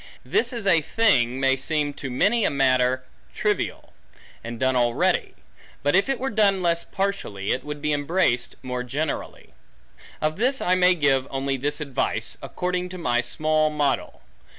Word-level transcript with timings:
This 0.25 0.51
is 0.51 0.65
a 0.65 0.81
thing 0.81 1.39
may 1.39 1.55
seem 1.55 1.93
to 1.93 2.09
many 2.09 2.43
a 2.43 2.49
matter 2.49 3.03
trivial, 3.35 3.93
and 4.43 4.59
done 4.59 4.75
already. 4.75 5.35
But 5.83 5.95
if 5.95 6.09
it 6.09 6.19
were 6.19 6.31
done 6.31 6.63
less 6.63 6.83
partially, 6.83 7.51
it 7.51 7.63
would 7.63 7.83
be 7.83 7.93
embraced 7.93 8.55
more 8.63 8.81
generally. 8.81 9.53
Of 10.19 10.37
this 10.37 10.59
I 10.59 10.73
may 10.73 10.95
give 10.95 11.27
only 11.29 11.55
this 11.55 11.79
advice, 11.79 12.35
according 12.41 12.89
to 12.89 12.97
my 12.97 13.21
small 13.21 13.69
model. 13.69 14.23